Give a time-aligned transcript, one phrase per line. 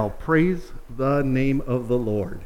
[0.00, 2.40] I'll praise the name of the Lord.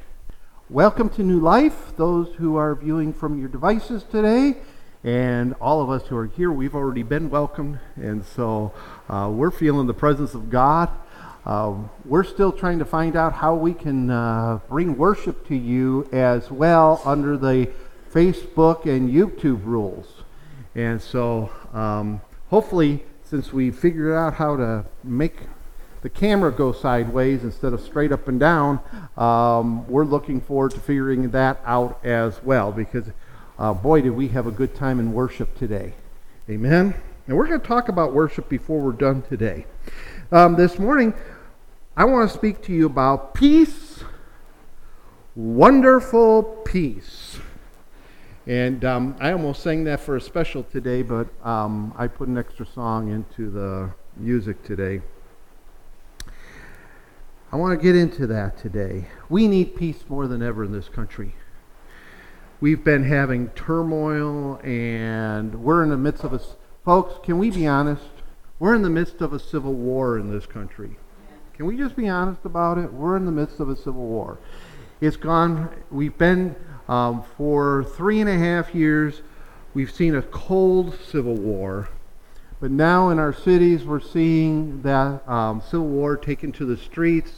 [0.68, 4.56] Welcome to New Life, those who are viewing from your devices today,
[5.04, 8.74] and all of us who are here, we've already been welcomed, and so
[9.08, 10.90] uh, we're feeling the presence of God.
[11.46, 16.08] Uh, we're still trying to find out how we can uh, bring worship to you
[16.10, 17.70] as well under the
[18.12, 20.24] Facebook and YouTube rules.
[20.74, 25.36] And so um, hopefully, since we figured out how to make
[26.04, 28.78] the camera go sideways instead of straight up and down,
[29.16, 33.06] um, we're looking forward to figuring that out as well because,
[33.58, 35.94] uh, boy, did we have a good time in worship today.
[36.50, 36.92] Amen.
[37.26, 39.64] And we're going to talk about worship before we're done today.
[40.30, 41.14] Um, this morning,
[41.96, 44.04] I want to speak to you about peace,
[45.34, 47.38] wonderful peace.
[48.46, 52.36] And um, I almost sang that for a special today, but um, I put an
[52.36, 55.00] extra song into the music today.
[57.54, 59.04] I want to get into that today.
[59.28, 61.36] We need peace more than ever in this country.
[62.60, 66.40] We've been having turmoil, and we're in the midst of a.
[66.84, 68.02] Folks, can we be honest?
[68.58, 70.96] We're in the midst of a civil war in this country.
[71.52, 72.92] Can we just be honest about it?
[72.92, 74.40] We're in the midst of a civil war.
[75.00, 75.70] It's gone.
[75.92, 76.56] We've been
[76.88, 79.22] um, for three and a half years.
[79.74, 81.88] We've seen a cold civil war,
[82.64, 87.30] but now in our cities, we're seeing that um, civil war taken to the streets.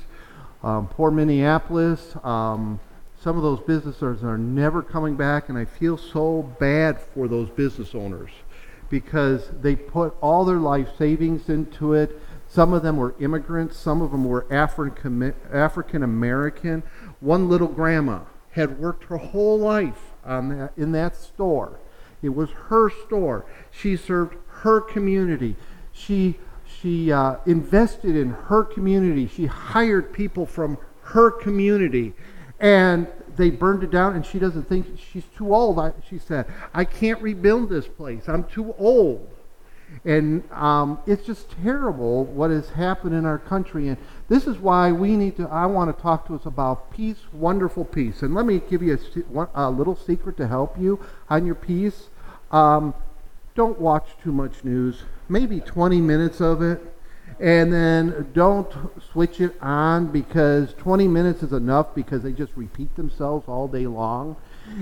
[0.62, 2.14] Um, poor Minneapolis.
[2.22, 2.78] Um,
[3.20, 7.27] some of those business owners are never coming back, and I feel so bad for
[7.27, 8.30] those business owners
[8.88, 12.16] because they put all their life savings into it.
[12.47, 16.84] Some of them were immigrants, some of them were African African American.
[17.19, 18.20] One little grandma
[18.52, 21.80] had worked her whole life that, in that store.
[22.22, 23.44] It was her store.
[23.70, 24.36] She served
[24.67, 25.55] her community.
[25.92, 26.36] She
[26.81, 29.28] she uh, invested in her community.
[29.28, 30.77] She hired people from
[31.14, 32.14] her community.
[32.59, 33.06] And
[33.37, 35.78] they burned it down, and she doesn't think she's too old.
[35.78, 38.28] I, she said, I can't rebuild this place.
[38.28, 39.28] I'm too old.
[40.04, 43.88] And um, it's just terrible what has happened in our country.
[43.88, 43.98] And
[44.28, 47.84] this is why we need to, I want to talk to us about peace, wonderful
[47.84, 48.22] peace.
[48.22, 48.98] And let me give you
[49.34, 50.98] a, a little secret to help you
[51.31, 52.09] on your peace.
[52.50, 52.94] Um,
[53.56, 56.81] don't watch too much news maybe 20 minutes of it,
[57.41, 58.72] and then don't
[59.12, 63.87] switch it on because 20 minutes is enough because they just repeat themselves all day
[63.87, 64.37] long.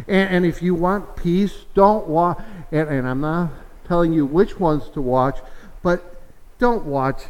[0.07, 2.41] And, and if you want peace, don't watch,
[2.71, 3.51] and, and I'm not
[3.87, 5.39] telling you which ones to watch,
[5.83, 6.23] but
[6.59, 7.23] don't watch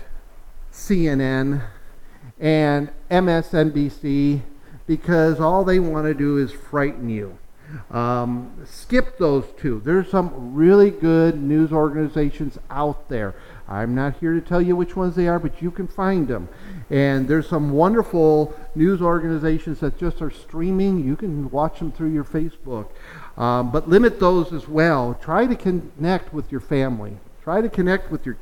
[0.73, 1.63] CNN
[2.39, 4.43] and MSNBC
[4.87, 7.39] because all they want to do is frighten you.
[7.91, 9.81] Um, skip those two.
[9.85, 13.35] There's some really good news organizations out there.
[13.67, 16.49] I'm not here to tell you which ones they are, but you can find them.
[16.91, 21.03] And there's some wonderful news organizations that just are streaming.
[21.05, 22.89] You can watch them through your Facebook.
[23.37, 25.19] Um, but limit those as well.
[25.21, 27.17] Try to connect with your family.
[27.43, 28.37] Try to connect with your,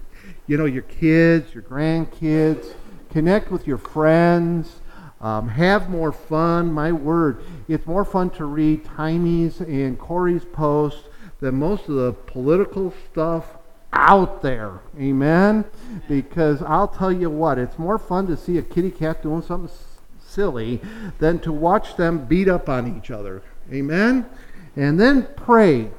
[0.46, 2.74] you know, your kids, your grandkids.
[3.10, 4.80] Connect with your friends.
[5.22, 6.72] Um, have more fun.
[6.72, 11.04] My word, it's more fun to read Timey's and Corey's posts
[11.40, 13.56] than most of the political stuff
[13.92, 14.80] out there.
[14.98, 15.64] Amen?
[16.08, 19.74] Because I'll tell you what, it's more fun to see a kitty cat doing something
[20.20, 20.80] silly
[21.18, 23.42] than to watch them beat up on each other.
[23.72, 24.26] Amen?
[24.74, 25.90] And then pray.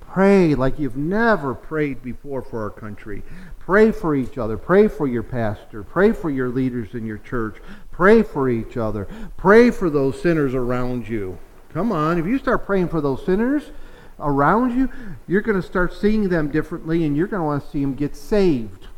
[0.00, 3.22] Pray like you've never prayed before for our country.
[3.64, 4.56] Pray for each other.
[4.56, 5.84] Pray for your pastor.
[5.84, 7.56] Pray for your leaders in your church.
[7.92, 9.06] Pray for each other.
[9.36, 11.38] Pray for those sinners around you.
[11.72, 13.70] Come on, if you start praying for those sinners
[14.18, 14.90] around you,
[15.26, 17.94] you're going to start seeing them differently and you're going to want to see them
[17.94, 18.88] get saved.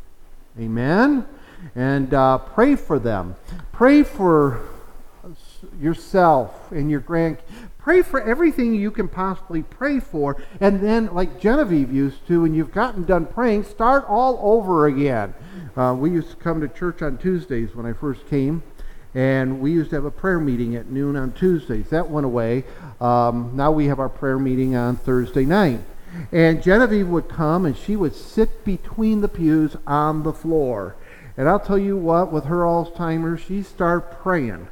[0.59, 1.27] Amen?
[1.75, 3.35] And uh, pray for them.
[3.71, 4.61] Pray for
[5.79, 7.37] yourself and your grand.
[7.85, 10.41] Pray for everything you can possibly pray for.
[10.59, 15.35] And then, like Genevieve used to, when you've gotten done praying, start all over again.
[15.77, 18.63] Uh, we used to come to church on Tuesdays when I first came
[19.13, 21.91] and we used to have a prayer meeting at noon on Tuesdays.
[21.91, 22.63] That went away.
[22.99, 25.81] Um, now we have our prayer meeting on Thursday night.
[26.31, 30.95] And Genevieve would come and she would sit between the pews on the floor.
[31.37, 34.69] And I'll tell you what, with her Alzheimer's, she started praying.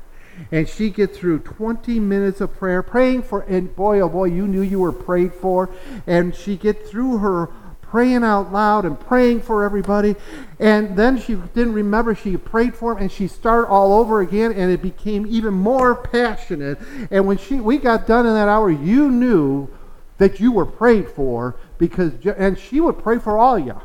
[0.52, 4.48] And she get through 20 minutes of prayer, praying for, and boy, oh boy, you
[4.48, 5.70] knew you were prayed for.
[6.08, 7.50] And she get through her
[7.94, 10.16] praying out loud and praying for everybody.
[10.60, 14.52] And then she didn't remember she prayed for him and she started all over again
[14.52, 16.80] and it became even more passionate.
[17.12, 19.70] And when she we got done in that hour, you knew
[20.18, 23.80] that you were prayed for because and she would pray for all you.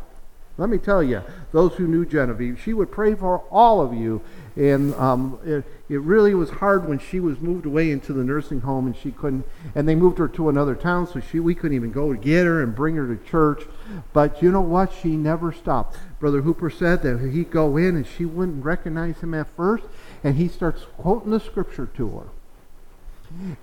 [0.57, 1.23] Let me tell you,
[1.53, 4.23] those who knew Genevieve, she would pray for all of you.
[4.59, 8.61] And um, it, it really was hard when she was moved away into the nursing
[8.63, 11.77] home and she couldn't, and they moved her to another town, so she, we couldn't
[11.77, 13.63] even go to get her and bring her to church.
[14.13, 14.93] But you know what?
[14.93, 15.97] She never stopped.
[16.19, 19.85] Brother Hooper said that he'd go in and she wouldn't recognize him at first,
[20.25, 22.27] and he starts quoting the scripture to her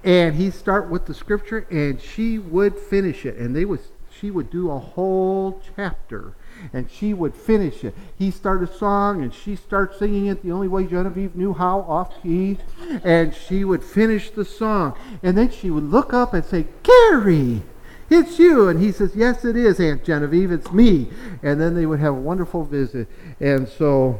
[0.03, 4.31] and he'd start with the scripture and she would finish it and they would she
[4.31, 6.33] would do a whole chapter
[6.73, 7.95] and she would finish it.
[8.17, 11.81] He started a song and she started singing it the only way Genevieve knew how
[11.81, 12.57] off key
[13.03, 17.63] and she would finish the song and then she would look up and say, Gary,
[18.09, 18.67] it's you.
[18.67, 21.07] And he says, Yes, it is, Aunt Genevieve, it's me.
[21.41, 23.07] And then they would have a wonderful visit.
[23.39, 24.19] And so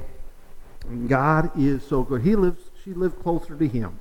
[1.08, 2.22] God is so good.
[2.22, 4.00] He lives, she lived closer to him.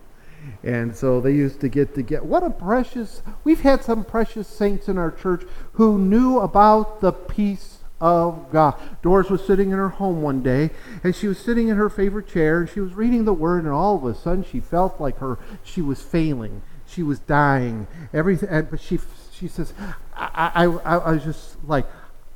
[0.62, 4.46] And so they used to get to get what a precious we've had some precious
[4.46, 5.42] saints in our church
[5.72, 7.74] who knew about the peace
[8.04, 8.74] of God.
[9.00, 10.68] Doris was sitting in her home one day
[11.02, 13.72] and she was sitting in her favorite chair and she was reading the word and
[13.72, 16.60] all of a sudden she felt like her she was failing.
[16.86, 17.86] She was dying.
[18.12, 19.00] Everything but she
[19.32, 19.72] she says
[20.14, 21.86] I I, I, I was just like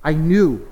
[0.03, 0.67] I knew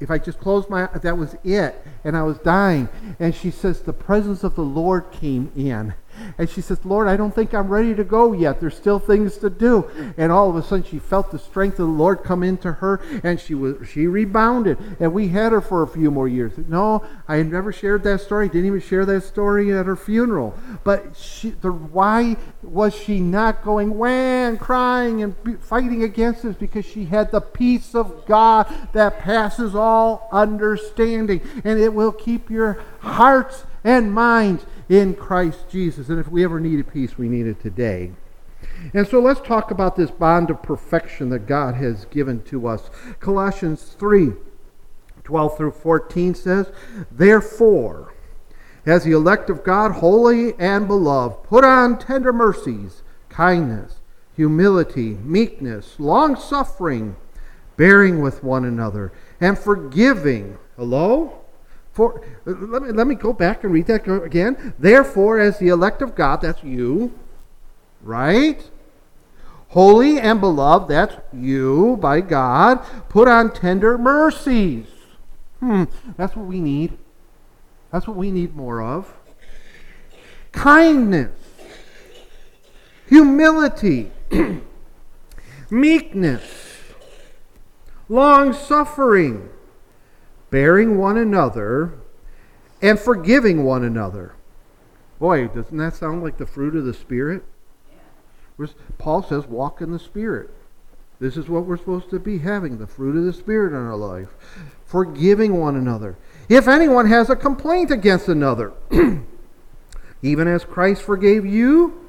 [0.00, 2.88] if I just closed my that was it and I was dying
[3.20, 5.94] and she says the presence of the Lord came in
[6.38, 8.60] and she says, Lord, I don't think I'm ready to go yet.
[8.60, 9.90] There's still things to do.
[10.16, 13.00] And all of a sudden she felt the strength of the Lord come into her
[13.22, 14.78] and she was she rebounded.
[15.00, 16.52] And we had her for a few more years.
[16.68, 18.48] No, I never shared that story.
[18.48, 20.58] Didn't even share that story at her funeral.
[20.84, 26.56] But she, the, why was she not going wham, crying and fighting against this?
[26.56, 31.40] Because she had the peace of God that passes all understanding.
[31.64, 36.08] And it will keep your hearts and minds in Christ Jesus.
[36.08, 38.12] And if we ever needed peace, we need it today.
[38.94, 42.90] And so let's talk about this bond of perfection that God has given to us.
[43.20, 44.32] Colossians 3
[45.24, 46.70] 12 through 14 says,
[47.10, 48.14] Therefore,
[48.86, 53.96] as the elect of God, holy and beloved, put on tender mercies, kindness,
[54.36, 57.16] humility, meekness, long suffering,
[57.76, 60.58] bearing with one another, and forgiving.
[60.76, 61.40] Hello?
[61.96, 64.74] For, let, me, let me go back and read that again.
[64.78, 67.18] Therefore, as the elect of God, that's you,
[68.02, 68.62] right?
[69.68, 72.84] Holy and beloved, that's you by God.
[73.08, 74.84] Put on tender mercies.
[75.60, 75.84] Hmm,
[76.18, 76.98] that's what we need.
[77.90, 79.14] That's what we need more of.
[80.52, 81.32] Kindness,
[83.08, 84.10] humility,
[85.70, 86.44] meekness,
[88.10, 89.48] long suffering
[90.56, 91.92] bearing one another,
[92.80, 94.32] and forgiving one another.
[95.18, 97.44] Boy, doesn't that sound like the fruit of the Spirit?
[98.96, 100.48] Paul says, walk in the Spirit.
[101.20, 103.96] This is what we're supposed to be having the fruit of the Spirit in our
[103.96, 104.30] life.
[104.86, 106.16] Forgiving one another.
[106.48, 108.72] If anyone has a complaint against another,
[110.22, 112.02] even as Christ forgave you,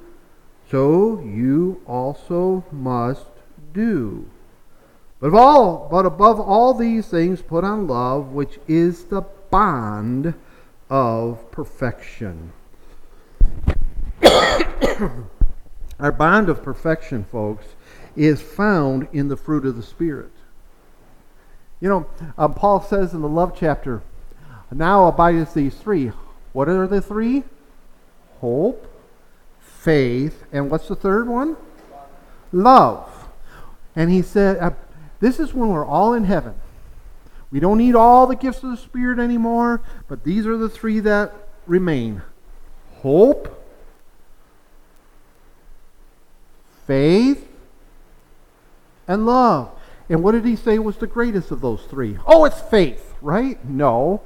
[0.71, 3.27] so you also must
[3.73, 4.29] do.
[5.19, 10.35] But, all, but above all these things, put on love, which is the bond
[10.89, 12.53] of perfection.
[15.99, 17.65] Our bond of perfection, folks,
[18.15, 20.31] is found in the fruit of the Spirit.
[21.79, 24.01] You know, um, Paul says in the love chapter,
[24.71, 26.11] now abideth these three.
[26.53, 27.43] What are the three?
[28.41, 28.87] Hope,
[29.59, 31.57] faith, and what's the third one?
[32.51, 33.29] Love.
[33.95, 34.75] And he said,
[35.19, 36.55] this is when we're all in heaven.
[37.51, 41.00] We don't need all the gifts of the Spirit anymore, but these are the three
[41.01, 41.33] that
[41.65, 42.21] remain
[42.97, 43.63] hope,
[46.86, 47.47] faith,
[49.07, 49.71] and love.
[50.09, 52.17] And what did he say was the greatest of those three?
[52.25, 53.63] Oh, it's faith, right?
[53.65, 54.21] No.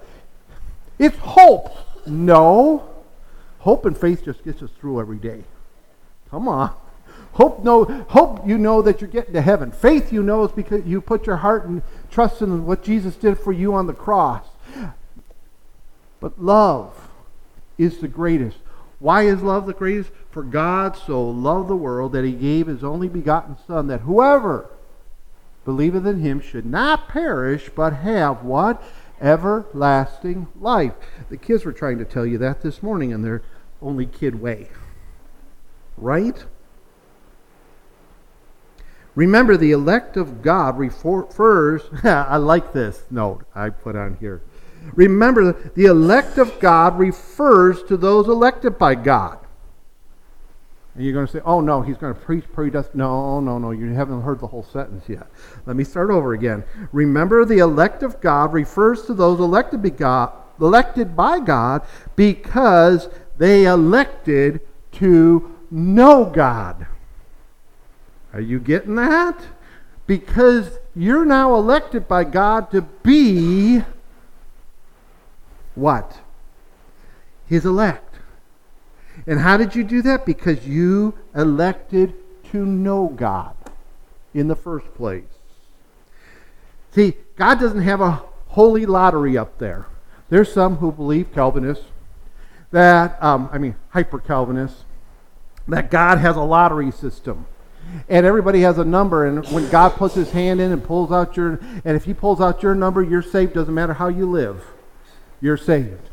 [0.99, 1.75] It's hope.
[2.07, 2.87] No.
[3.59, 5.43] Hope and faith just gets us through every day.
[6.29, 6.73] Come on.
[7.33, 9.71] Hope, know, hope you know that you're getting to heaven.
[9.71, 13.39] Faith you know is because you put your heart and trust in what Jesus did
[13.39, 14.45] for you on the cross.
[16.19, 17.09] But love
[17.77, 18.57] is the greatest.
[18.99, 20.11] Why is love the greatest?
[20.29, 24.69] For God so loved the world that he gave his only begotten Son, that whoever
[25.65, 28.83] believeth in him should not perish, but have what?
[29.19, 30.93] Everlasting life.
[31.29, 33.41] The kids were trying to tell you that this morning in their
[33.81, 34.69] only kid way.
[35.97, 36.45] Right?
[39.15, 44.41] Remember, the elect of God refers, I like this note I put on here.
[44.93, 49.37] Remember, the elect of God refers to those elected by God.
[50.95, 52.97] And you're going to say, oh no, he's going to preach predestined.
[52.99, 55.27] No, no, no, you haven't heard the whole sentence yet.
[55.65, 56.63] Let me start over again.
[56.91, 61.83] Remember, the elect of God refers to those elected by God, elected by God
[62.15, 64.61] because they elected
[64.93, 66.87] to know God.
[68.33, 69.39] Are you getting that?
[70.07, 73.81] Because you're now elected by God to be
[75.75, 76.19] what?
[77.47, 78.15] His elect.
[79.27, 80.25] And how did you do that?
[80.25, 82.13] Because you elected
[82.51, 83.55] to know God
[84.33, 85.23] in the first place.
[86.91, 89.85] See, God doesn't have a holy lottery up there.
[90.29, 91.85] There's some who believe, Calvinists,
[92.71, 94.85] that, um, I mean, hyper Calvinists,
[95.67, 97.45] that God has a lottery system.
[98.09, 101.35] And everybody has a number, and when God puts his hand in and pulls out
[101.35, 104.63] your, and if he pulls out your number, you're saved, doesn't matter how you live.
[105.41, 106.09] You're saved.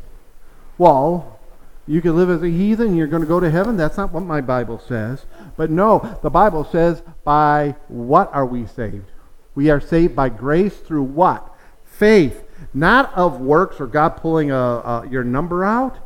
[0.76, 1.38] Well,
[1.86, 3.76] you can live as a heathen, you're going to go to heaven.
[3.76, 5.24] That's not what my Bible says.
[5.56, 9.10] But no, the Bible says, by what are we saved?
[9.54, 11.48] We are saved by grace through what?
[11.84, 12.44] Faith.
[12.74, 15.96] Not of works or God pulling a, a, your number out,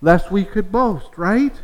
[0.00, 1.54] lest we could boast, right?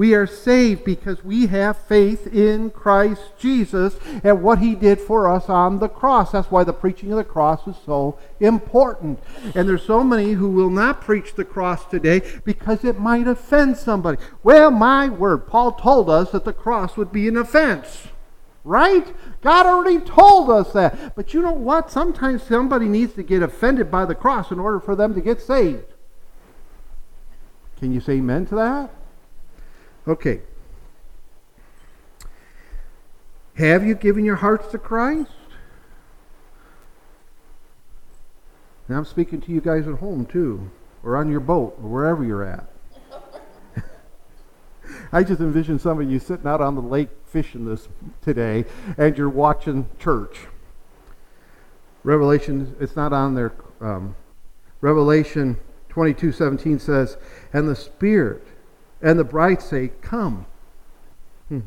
[0.00, 5.28] We are saved because we have faith in Christ Jesus and what he did for
[5.28, 6.32] us on the cross.
[6.32, 9.22] That's why the preaching of the cross is so important.
[9.54, 13.76] And there's so many who will not preach the cross today because it might offend
[13.76, 14.16] somebody.
[14.42, 18.08] Well, my word, Paul told us that the cross would be an offense.
[18.64, 19.14] Right?
[19.42, 21.14] God already told us that.
[21.14, 21.90] But you know what?
[21.90, 25.42] Sometimes somebody needs to get offended by the cross in order for them to get
[25.42, 25.92] saved.
[27.78, 28.94] Can you say amen to that?
[30.06, 30.40] Okay.
[33.54, 35.30] Have you given your hearts to Christ?
[38.88, 40.70] Now I'm speaking to you guys at home too,
[41.04, 42.68] or on your boat, or wherever you're at.
[45.12, 47.88] I just envision some of you sitting out on the lake fishing this
[48.22, 48.64] today,
[48.96, 50.46] and you're watching church.
[52.02, 53.52] Revelation, it's not on there.
[53.80, 54.16] Um,
[54.80, 55.58] Revelation
[55.90, 57.18] 22:17 says,
[57.52, 58.46] "And the Spirit
[59.02, 60.46] and the bride say, Come.
[61.48, 61.60] Hmm.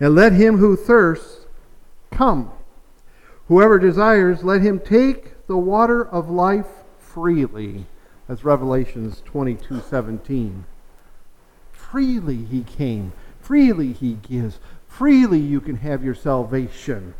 [0.00, 1.46] And let him who thirsts
[2.10, 2.50] come.
[3.48, 6.66] Whoever desires, let him take the water of life
[6.98, 7.86] freely.
[8.28, 10.64] That's Revelations 22 17.
[11.72, 13.12] Freely he came.
[13.40, 14.58] Freely he gives.
[14.88, 17.14] Freely you can have your salvation.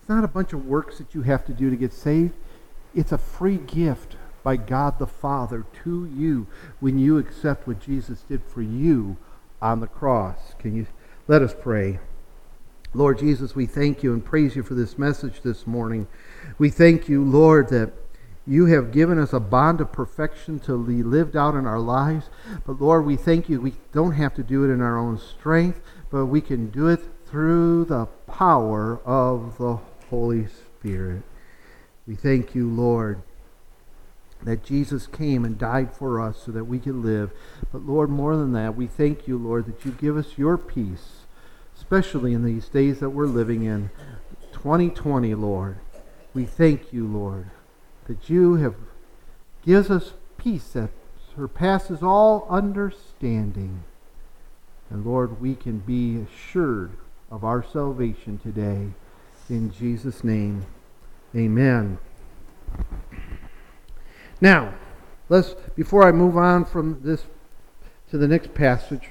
[0.00, 2.34] It's not a bunch of works that you have to do to get saved.
[2.94, 4.15] It's a free gift
[4.46, 6.46] by God the Father to you
[6.78, 9.16] when you accept what Jesus did for you
[9.60, 10.54] on the cross.
[10.60, 10.86] Can you
[11.26, 11.98] let us pray?
[12.94, 16.06] Lord Jesus, we thank you and praise you for this message this morning.
[16.58, 17.92] We thank you, Lord, that
[18.46, 22.30] you have given us a bond of perfection to be lived out in our lives.
[22.64, 23.60] But Lord, we thank you.
[23.60, 27.00] We don't have to do it in our own strength, but we can do it
[27.26, 31.24] through the power of the Holy Spirit.
[32.06, 33.24] We thank you, Lord
[34.46, 37.32] that Jesus came and died for us so that we could live.
[37.72, 41.26] But Lord, more than that, we thank you, Lord, that you give us your peace,
[41.76, 43.90] especially in these days that we're living in.
[44.52, 45.78] 2020, Lord.
[46.32, 47.50] We thank you, Lord,
[48.06, 48.74] that you have
[49.64, 50.90] gives us peace that
[51.34, 53.82] surpasses all understanding.
[54.90, 56.92] And Lord, we can be assured
[57.32, 58.92] of our salvation today.
[59.48, 60.66] In Jesus' name,
[61.34, 61.98] amen.
[64.40, 64.74] Now,
[65.28, 67.24] let's before I move on from this
[68.10, 69.10] to the next passage.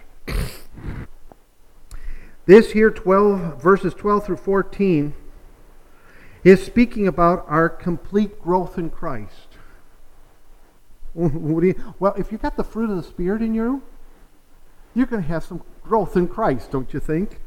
[2.46, 5.16] This here 12 verses 12 through 14
[6.44, 9.48] is speaking about our complete growth in Christ.
[11.16, 13.82] well, if you got the fruit of the Spirit in you,
[14.94, 17.40] you're going to have some growth in Christ, don't you think?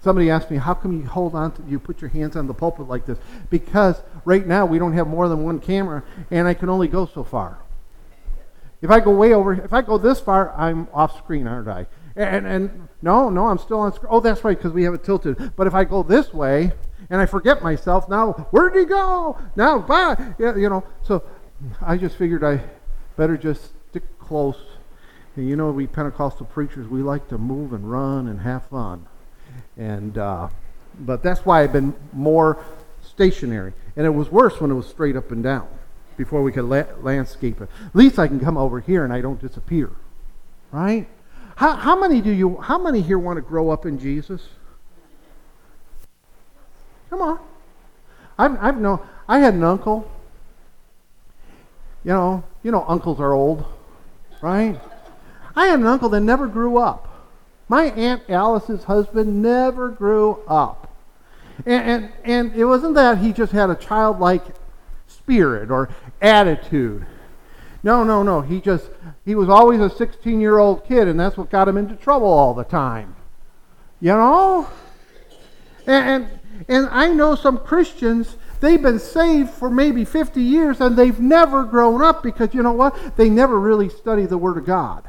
[0.00, 2.54] Somebody asked me, how come you hold on to, you put your hands on the
[2.54, 3.18] pulpit like this?
[3.50, 7.06] Because right now we don't have more than one camera and I can only go
[7.06, 7.58] so far.
[8.82, 11.86] If I go way over, if I go this far, I'm off screen, aren't I?
[12.16, 14.08] And, and no, no, I'm still on screen.
[14.12, 15.56] Oh, that's right, because we have it tilted.
[15.56, 16.72] But if I go this way
[17.08, 19.38] and I forget myself, now, where'd he go?
[19.56, 20.34] Now, bye.
[20.38, 21.24] Yeah, you know, so
[21.80, 22.60] I just figured I
[23.16, 24.58] better just stick close.
[25.36, 29.06] And you know, we Pentecostal preachers, we like to move and run and have fun.
[29.76, 30.48] And uh,
[31.00, 32.64] but that's why I've been more
[33.02, 33.72] stationary.
[33.96, 35.68] And it was worse when it was straight up and down
[36.16, 37.68] before we could la- landscape it.
[37.86, 39.90] At least I can come over here and I don't disappear,
[40.70, 41.06] right?
[41.56, 42.56] How, how many do you?
[42.56, 44.48] How many here want to grow up in Jesus?
[47.10, 47.38] Come on.
[48.38, 49.00] I've, I've no.
[49.28, 50.10] I had an uncle.
[52.02, 53.64] You know, you know, uncles are old,
[54.42, 54.78] right?
[55.56, 57.13] I had an uncle that never grew up.
[57.68, 60.90] My Aunt Alice's husband never grew up.
[61.64, 64.44] And, and, and it wasn't that he just had a childlike
[65.06, 65.88] spirit or
[66.20, 67.06] attitude.
[67.82, 68.40] No, no, no.
[68.40, 68.88] He just,
[69.24, 72.28] he was always a 16 year old kid, and that's what got him into trouble
[72.28, 73.14] all the time.
[74.00, 74.68] You know?
[75.86, 80.96] And, and, and I know some Christians, they've been saved for maybe 50 years, and
[80.96, 83.16] they've never grown up because, you know what?
[83.16, 85.04] They never really study the Word of God.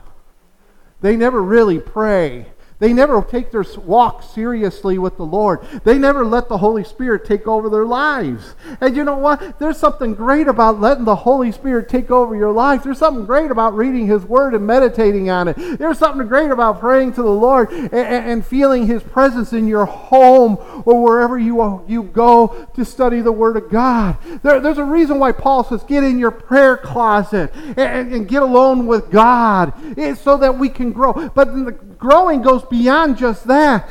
[1.06, 2.48] They never really pray.
[2.86, 5.65] They never take their walk seriously with the Lord.
[5.84, 8.54] They never let the Holy Spirit take over their lives.
[8.80, 9.58] And you know what?
[9.58, 12.84] There's something great about letting the Holy Spirit take over your life.
[12.84, 15.80] There's something great about reading His Word and meditating on it.
[15.80, 19.86] There's something great about praying to the Lord and, and feeling His presence in your
[19.86, 24.18] home or wherever you, uh, you go to study the Word of God.
[24.44, 28.44] There, there's a reason why Paul says, get in your prayer closet and, and get
[28.44, 31.13] alone with God it's so that we can grow.
[31.30, 33.88] But the growing goes beyond just that.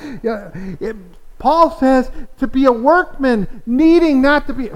[0.80, 0.96] It,
[1.38, 4.70] Paul says to be a workman, needing not to be.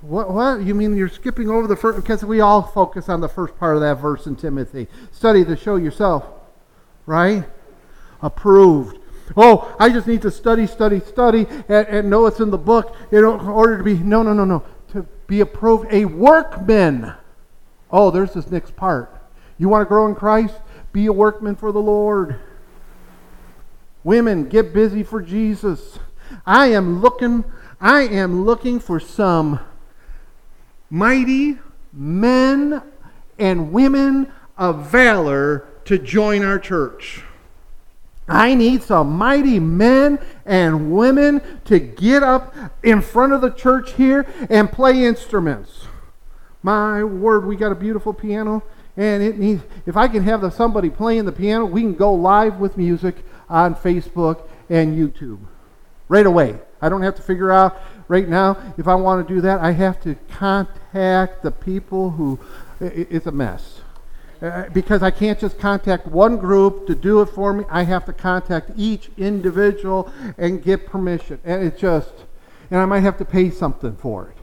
[0.00, 0.62] What, what?
[0.62, 1.96] You mean you're skipping over the first?
[1.96, 4.86] Because we all focus on the first part of that verse in Timothy.
[5.12, 6.24] Study to show yourself,
[7.06, 7.44] right?
[8.22, 8.98] Approved.
[9.36, 12.94] Oh, I just need to study, study, study, and, and know it's in the book
[13.10, 13.94] in order to be.
[13.94, 14.62] No, no, no, no.
[14.92, 17.14] To be approved, a workman.
[17.90, 19.10] Oh, there's this next part.
[19.56, 20.54] You want to grow in Christ?
[20.92, 22.38] Be a workman for the Lord.
[24.04, 25.98] Women, get busy for Jesus.
[26.44, 27.42] I am looking,
[27.80, 29.58] I am looking for some
[30.90, 31.58] mighty
[31.90, 32.82] men
[33.38, 37.22] and women of valor to join our church.
[38.28, 43.92] I need some mighty men and women to get up in front of the church
[43.92, 45.86] here and play instruments.
[46.62, 48.62] My word, we got a beautiful piano,
[48.96, 49.62] and it needs.
[49.84, 53.16] If I can have the, somebody playing the piano, we can go live with music
[53.48, 55.40] on Facebook and YouTube
[56.08, 56.58] right away.
[56.80, 59.60] I don't have to figure out right now if I want to do that.
[59.60, 62.38] I have to contact the people who.
[62.80, 63.80] It's a mess.
[64.42, 67.64] Uh, because I can't just contact one group to do it for me.
[67.70, 71.38] I have to contact each individual and get permission.
[71.44, 72.12] And it's just,
[72.70, 74.36] and I might have to pay something for it.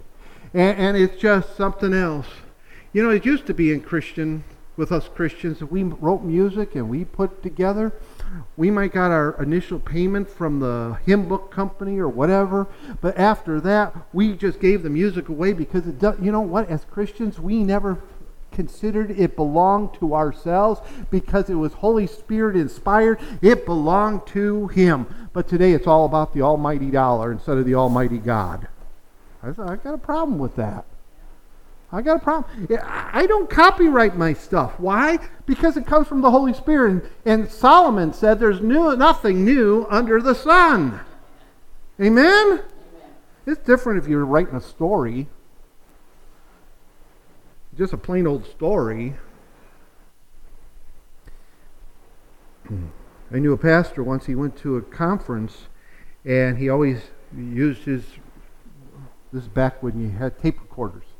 [0.56, 2.26] And, and it's just something else.
[2.94, 4.44] You know, it used to be in Christian,
[4.76, 7.94] with us Christians, that we wrote music and we put together
[8.58, 12.67] we might got our initial payment from the hymn book company or whatever,
[13.02, 16.70] but after that, we just gave the music away because it does, you know what?
[16.70, 17.98] As Christians, we never
[18.52, 23.20] considered it belonged to ourselves because it was Holy Spirit inspired.
[23.41, 25.08] It belonged to Him.
[25.34, 28.67] But today, it's all about the Almighty dollar instead of the Almighty God.
[29.41, 30.86] I got a problem with that.
[31.93, 32.67] I got a problem.
[32.84, 34.80] I don't copyright my stuff.
[34.80, 35.19] Why?
[35.45, 37.12] Because it comes from the Holy Spirit.
[37.25, 41.01] And, Solomon said there's new, nothing new under the sun.
[41.99, 42.25] Amen?
[42.25, 42.63] Amen?
[43.45, 45.27] It's different if you're writing a story,
[47.77, 49.15] just a plain old story.
[52.69, 55.67] I knew a pastor once, he went to a conference
[56.23, 57.01] and he always
[57.36, 58.06] used his,
[59.34, 61.11] this back when you had tape recorders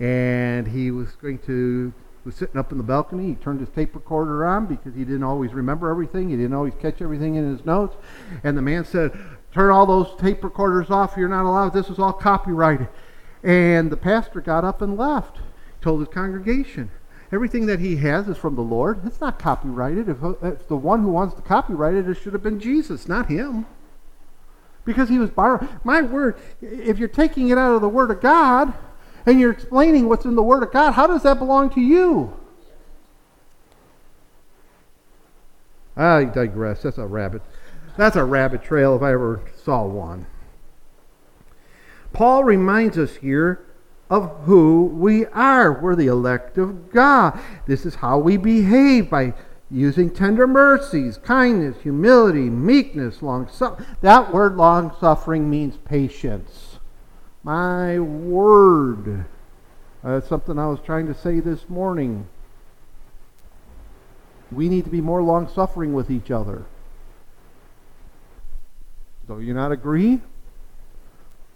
[0.00, 1.92] and he was going to
[2.24, 3.28] was sitting up in the balcony.
[3.28, 6.28] He turned his tape recorder on because he didn't always remember everything.
[6.28, 7.96] He didn't always catch everything in his notes.
[8.44, 9.18] And the man said,
[9.52, 11.16] "Turn all those tape recorders off.
[11.16, 11.72] You're not allowed.
[11.72, 12.88] This is all copyrighted."
[13.42, 15.38] And the pastor got up and left.
[15.80, 16.90] Told his congregation,
[17.32, 19.00] "Everything that he has is from the Lord.
[19.06, 20.08] It's not copyrighted.
[20.10, 23.26] If, if the one who wants to copyright it, it should have been Jesus, not
[23.26, 23.64] him."
[24.84, 25.68] Because he was borrowing.
[25.84, 28.74] My word, if you're taking it out of the Word of God,
[29.26, 32.32] and you're explaining what's in the Word of God, how does that belong to you?
[35.96, 36.82] I digress.
[36.82, 37.42] That's a rabbit.
[37.96, 40.26] That's a rabbit trail if I ever saw one.
[42.12, 43.64] Paul reminds us here
[44.08, 45.72] of who we are.
[45.80, 47.38] We're the elect of God.
[47.66, 49.34] This is how we behave by
[49.70, 53.86] using tender mercies, kindness, humility, meekness, long suffering.
[54.00, 56.69] That word long suffering means patience.
[57.42, 59.24] My word.
[60.02, 62.26] That's something I was trying to say this morning.
[64.52, 66.64] We need to be more long suffering with each other.
[69.26, 70.20] Do you not agree?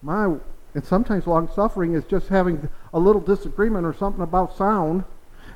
[0.00, 0.36] My
[0.74, 5.04] and sometimes long suffering is just having a little disagreement or something about sound,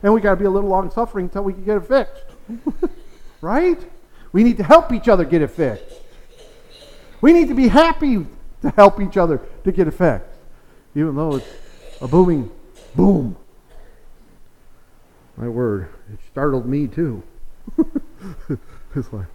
[0.03, 2.25] and we got to be a little long suffering until we can get it fixed.
[3.41, 3.79] right?
[4.33, 6.01] We need to help each other get it fixed.
[7.21, 8.27] We need to be happy
[8.63, 10.37] to help each other to get effect,
[10.95, 11.49] even though it's
[12.01, 12.51] a booming
[12.95, 13.37] boom.
[15.37, 17.23] My word, it startled me too.
[18.97, 19.27] it's like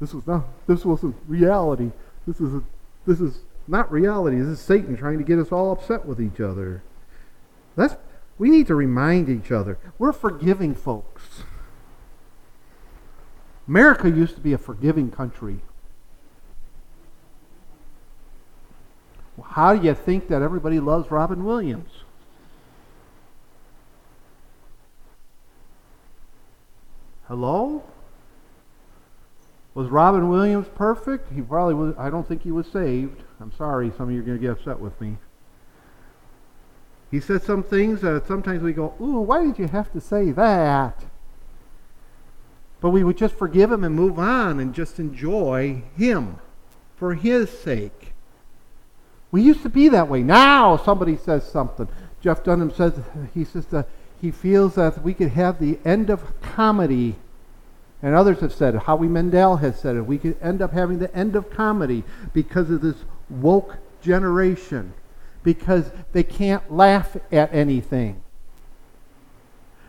[0.00, 1.90] this was not this wasn't reality.
[2.26, 2.62] This is a,
[3.06, 4.38] this is not reality.
[4.38, 6.82] This is Satan trying to get us all upset with each other.
[7.74, 7.96] That's
[8.38, 9.78] we need to remind each other.
[9.98, 11.42] We're forgiving folks.
[13.66, 15.60] America used to be a forgiving country.
[19.44, 21.90] How do you think that everybody loves Robin Williams?
[27.28, 27.84] Hello?
[29.74, 31.32] Was Robin Williams perfect?
[31.32, 31.94] He probably was.
[31.98, 33.22] I don't think he was saved.
[33.40, 35.18] I'm sorry, some of you are going to get upset with me.
[37.10, 40.30] He said some things that sometimes we go, Ooh, why did you have to say
[40.32, 41.04] that?
[42.80, 46.38] But we would just forgive him and move on and just enjoy him
[46.96, 48.14] for his sake.
[49.36, 50.22] We used to be that way.
[50.22, 51.86] Now somebody says something.
[52.22, 52.94] Jeff Dunham says
[53.34, 53.86] he says that
[54.18, 57.16] he feels that we could have the end of comedy,
[58.00, 58.84] and others have said it.
[58.84, 60.06] Howie Mandel has said it.
[60.06, 62.96] We could end up having the end of comedy because of this
[63.28, 64.94] woke generation,
[65.42, 68.22] because they can't laugh at anything.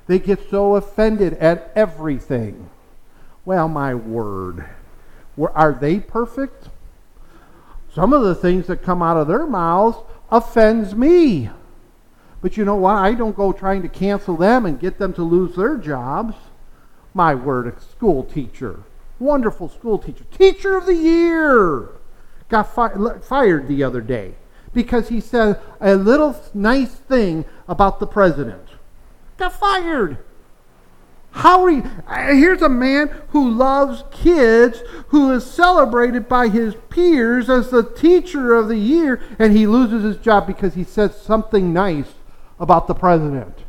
[0.08, 2.70] They get so offended at everything.
[3.46, 4.66] Well, my word.
[5.40, 6.68] Are they perfect?
[7.98, 9.98] Some of the things that come out of their mouths
[10.30, 11.50] offends me.
[12.42, 12.94] But you know what?
[12.94, 16.36] I don't go trying to cancel them and get them to lose their jobs.
[17.16, 18.82] My word, a school teacher.
[19.18, 20.26] Wonderful school teacher.
[20.26, 21.90] Teacher of the year.
[22.50, 24.36] Got fi- fired the other day
[24.76, 28.68] because he said a little nice thing about the president.
[29.38, 30.20] Got fired.
[31.38, 31.84] How are you?
[32.08, 37.84] Uh, here's a man who loves kids, who is celebrated by his peers as the
[37.84, 42.16] teacher of the year, and he loses his job because he said something nice
[42.60, 43.60] about the president.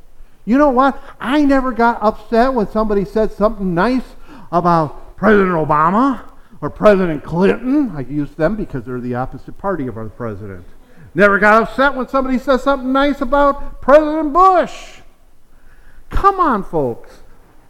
[0.46, 0.98] You know what?
[1.20, 4.16] I never got upset when somebody said something nice
[4.50, 6.22] about President Obama
[6.62, 7.92] or President Clinton.
[7.94, 10.64] I use them because they're the opposite party of our president.
[11.14, 15.00] Never got upset when somebody says something nice about President Bush.
[16.08, 17.20] Come on, folks.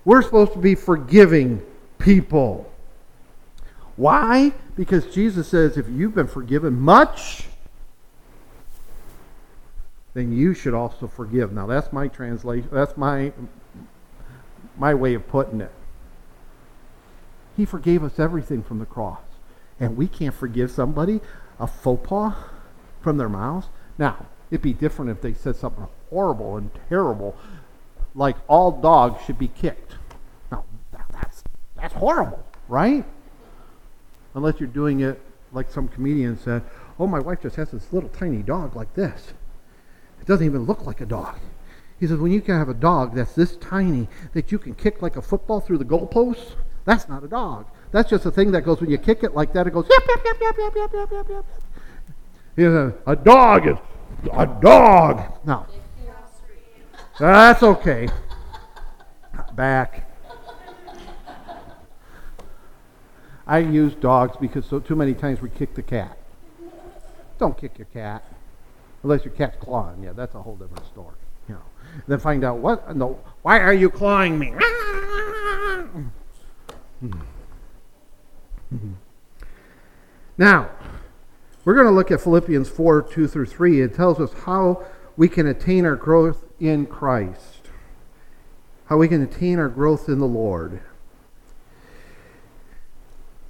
[0.08, 1.60] We're supposed to be forgiving
[1.98, 2.72] people.
[3.96, 4.54] Why?
[4.74, 7.44] Because Jesus says if you've been forgiven much,
[10.14, 11.52] then you should also forgive.
[11.52, 12.70] Now that's my translation.
[12.72, 13.34] That's my
[14.78, 15.72] my way of putting it.
[17.54, 19.20] He forgave us everything from the cross.
[19.78, 21.20] And we can't forgive somebody
[21.60, 22.32] a faux pas
[23.02, 23.66] from their mouths.
[23.98, 27.36] Now, it'd be different if they said something horrible and terrible,
[28.14, 29.87] like all dogs should be kicked.
[31.80, 33.04] That's horrible, right?
[34.34, 35.20] Unless you're doing it
[35.52, 36.62] like some comedian said,
[36.98, 39.32] oh, my wife just has this little tiny dog like this.
[40.20, 41.38] It doesn't even look like a dog.
[42.00, 45.02] He says, when you can have a dog that's this tiny that you can kick
[45.02, 47.66] like a football through the goalposts, that's not a dog.
[47.90, 50.02] That's just a thing that goes when you kick it like that, it goes yep,
[50.08, 51.44] yep, yep, yep, yep, yep, yep, yep, yep.
[52.56, 53.76] He says, a dog is
[54.32, 55.38] a dog.
[55.44, 55.66] No.
[57.18, 58.08] That's okay.
[59.54, 60.07] Back.
[63.48, 66.18] I use dogs because so too many times we kick the cat.
[67.38, 68.24] Don't kick your cat
[69.02, 71.16] unless your cat's clawing Yeah, That's a whole different story.
[71.48, 71.62] You know.
[72.06, 73.18] Then find out what no.
[73.42, 74.52] Why are you clawing me?
[80.38, 80.70] Now,
[81.64, 83.80] we're going to look at Philippians 4 2 through 3.
[83.80, 84.84] It tells us how
[85.16, 87.68] we can attain our growth in Christ,
[88.86, 90.80] how we can attain our growth in the Lord.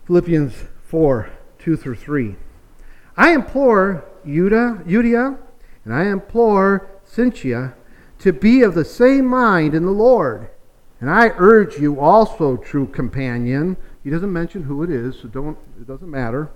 [0.09, 2.35] Philippians 4 2 through 3.
[3.19, 5.37] I implore Euodia, Euodia
[5.85, 7.75] and I implore Syntyche
[8.21, 10.49] to be of the same mind in the Lord.
[10.99, 13.77] And I urge you also, true companion.
[14.03, 16.49] He doesn't mention who it is, so don't it doesn't matter.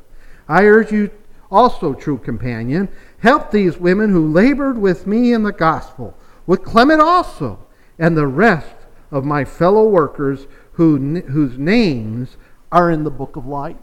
[0.48, 1.10] I urge you
[1.50, 2.88] also, true companion,
[3.18, 7.66] help these women who labored with me in the gospel, with Clement also,
[7.98, 8.76] and the rest
[9.10, 12.38] of my fellow workers who, whose names
[12.72, 13.76] are in the book of life.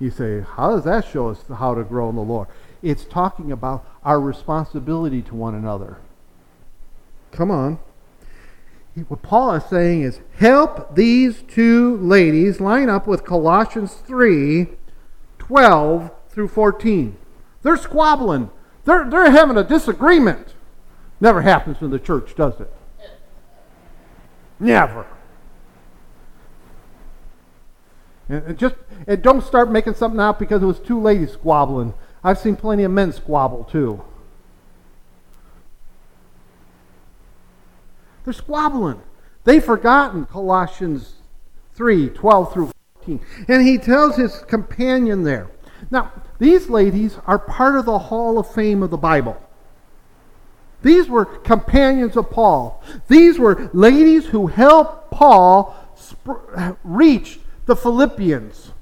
[0.00, 2.48] You say, how does that show us how to grow in the Lord?
[2.82, 5.98] It's talking about our responsibility to one another.
[7.32, 7.78] Come on.
[9.08, 14.68] What Paul is saying is help these two ladies line up with Colossians 3
[15.38, 17.16] 12 through 14.
[17.62, 18.50] They're squabbling,
[18.84, 20.54] they're, they're having a disagreement.
[21.20, 22.72] Never happens in the church, does it?
[24.58, 25.06] Never.
[28.30, 28.76] And just
[29.08, 31.94] and don't start making something out because it was two ladies squabbling.
[32.22, 34.02] I've seen plenty of men squabble too.
[38.24, 39.02] They're squabbling.
[39.42, 41.14] They've forgotten Colossians
[41.74, 43.20] 3 12 through 14.
[43.48, 45.50] And he tells his companion there.
[45.90, 49.42] Now, these ladies are part of the Hall of Fame of the Bible.
[50.82, 52.82] These were companions of Paul.
[53.08, 58.72] These were ladies who helped Paul sp- reach the Philippians,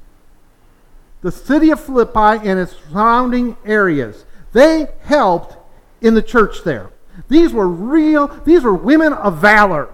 [1.20, 4.24] the city of Philippi and its surrounding areas.
[4.54, 5.56] They helped
[6.00, 6.90] in the church there.
[7.28, 9.90] These were real, these were women of valor.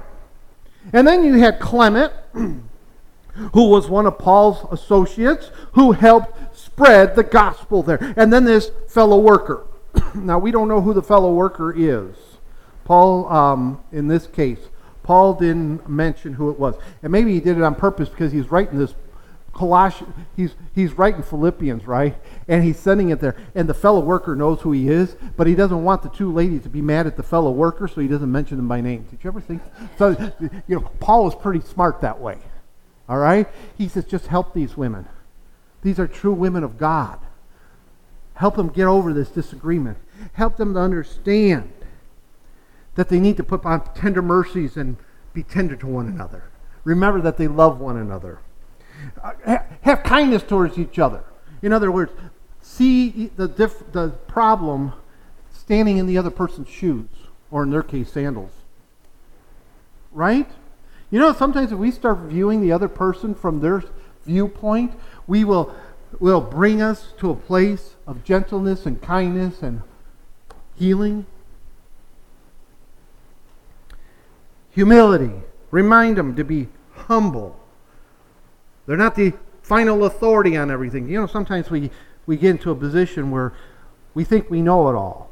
[0.92, 7.24] And then you had Clement, who was one of Paul's associates, who helped spread the
[7.24, 8.14] gospel there.
[8.16, 9.66] And then this fellow worker.
[10.14, 12.14] now, we don't know who the fellow worker is.
[12.84, 14.60] Paul, um, in this case,
[15.04, 16.74] Paul didn't mention who it was.
[17.02, 18.94] And maybe he did it on purpose because he's writing this
[19.52, 22.16] Colossians, he's, he's writing Philippians, right?
[22.48, 23.36] And he's sending it there.
[23.54, 26.62] And the fellow worker knows who he is, but he doesn't want the two ladies
[26.64, 29.06] to be mad at the fellow worker, so he doesn't mention them by name.
[29.10, 29.62] Did you ever think?
[29.96, 30.10] So,
[30.66, 32.38] you know, Paul was pretty smart that way.
[33.08, 33.46] All right?
[33.78, 35.06] He says, just help these women.
[35.82, 37.20] These are true women of God.
[38.34, 39.98] Help them get over this disagreement.
[40.32, 41.72] Help them to understand
[42.94, 44.96] that they need to put on tender mercies and
[45.32, 46.44] be tender to one another.
[46.84, 48.38] Remember that they love one another.
[49.22, 51.24] Uh, have kindness towards each other.
[51.62, 52.12] In other words,
[52.60, 54.92] see the, diff- the problem
[55.52, 57.08] standing in the other person's shoes,
[57.50, 58.52] or in their case, sandals.
[60.12, 60.48] Right?
[61.10, 63.82] You know, sometimes if we start viewing the other person from their
[64.24, 64.92] viewpoint,
[65.26, 65.74] we will
[66.20, 69.82] will bring us to a place of gentleness and kindness and
[70.76, 71.26] healing.
[74.74, 75.32] Humility.
[75.70, 77.58] Remind them to be humble.
[78.86, 79.32] They're not the
[79.62, 81.08] final authority on everything.
[81.08, 81.90] You know, sometimes we,
[82.26, 83.54] we get into a position where
[84.14, 85.30] we think we know it all.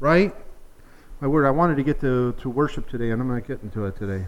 [0.00, 0.34] Right?
[1.20, 3.86] My word, I wanted to get to, to worship today, and I'm not getting to
[3.86, 4.26] it today.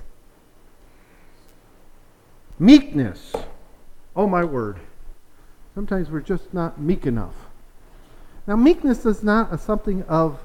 [2.59, 3.33] Meekness.
[4.15, 4.79] Oh, my word.
[5.75, 7.35] Sometimes we're just not meek enough.
[8.47, 10.39] Now, meekness is not a something of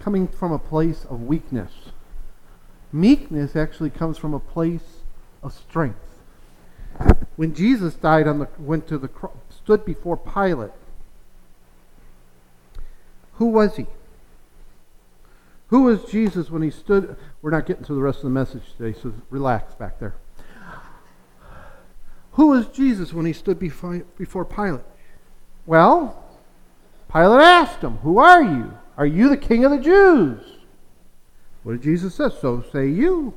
[0.00, 1.72] coming from a place of weakness.
[2.92, 5.02] Meekness actually comes from a place
[5.42, 5.98] of strength.
[7.36, 9.08] When Jesus died on the went to the
[9.48, 10.72] stood before Pilate,
[13.34, 13.86] who was he?
[15.68, 17.16] Who was Jesus when he stood?
[17.40, 20.14] We're not getting to the rest of the message today, so relax back there.
[22.32, 24.84] Who was Jesus when he stood before Pilate?
[25.64, 26.22] Well,
[27.10, 28.74] Pilate asked him, Who are you?
[28.98, 30.40] Are you the king of the Jews?
[31.62, 32.28] What did Jesus say?
[32.40, 33.34] So say you.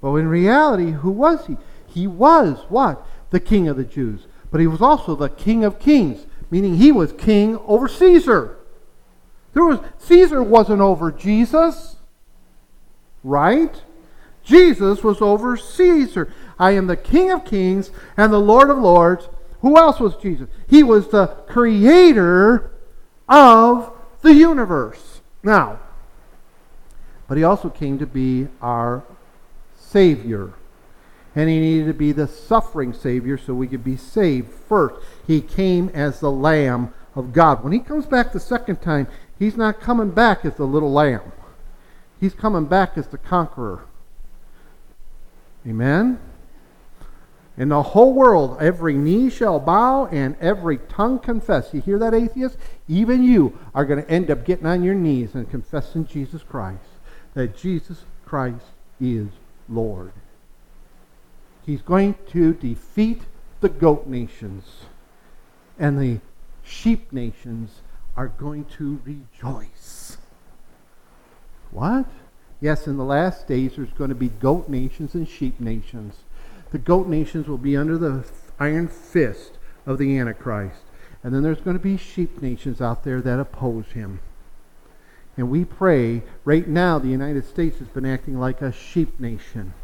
[0.00, 1.56] But in reality, who was he?
[1.86, 3.06] He was what?
[3.30, 4.26] The king of the Jews.
[4.50, 8.56] But he was also the king of kings, meaning he was king over Caesar.
[9.52, 11.96] There was Caesar wasn't over Jesus,
[13.22, 13.82] right?
[14.42, 16.32] Jesus was over Caesar.
[16.58, 19.28] I am the King of kings and the Lord of lords.
[19.60, 20.48] Who else was Jesus?
[20.68, 22.70] He was the creator
[23.28, 25.20] of the universe.
[25.42, 25.78] Now,
[27.30, 29.04] but he also came to be our
[29.76, 30.52] Savior.
[31.36, 34.96] And he needed to be the suffering Savior so we could be saved first.
[35.28, 37.62] He came as the Lamb of God.
[37.62, 39.06] When he comes back the second time,
[39.38, 41.30] he's not coming back as the little lamb,
[42.18, 43.84] he's coming back as the conqueror.
[45.64, 46.18] Amen?
[47.56, 51.72] In the whole world, every knee shall bow and every tongue confess.
[51.72, 52.58] You hear that, atheist?
[52.88, 56.89] Even you are going to end up getting on your knees and confessing Jesus Christ,
[57.34, 58.66] that Jesus Christ
[59.00, 59.28] is
[59.68, 60.12] Lord.
[61.64, 63.22] He's going to defeat
[63.60, 64.64] the goat nations,
[65.78, 66.20] and the
[66.62, 67.82] sheep nations
[68.16, 70.16] are going to rejoice.
[71.70, 72.06] What?
[72.60, 76.16] Yes, in the last days, there's going to be goat nations and sheep nations.
[76.70, 78.24] The goat nations will be under the
[78.58, 80.82] iron fist of the Antichrist.
[81.22, 84.20] And then there's going to be sheep nations out there that oppose him.
[85.36, 89.74] And we pray, right now, the United States has been acting like a sheep nation.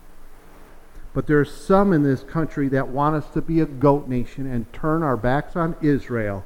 [1.15, 4.47] But there are some in this country that want us to be a goat nation
[4.47, 6.45] and turn our backs on Israel.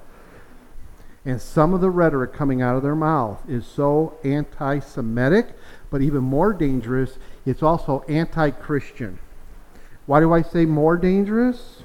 [1.24, 5.54] And some of the rhetoric coming out of their mouth is so anti Semitic
[5.90, 9.18] but even more dangerous, it's also anti Christian.
[10.06, 11.82] Why do I say more dangerous?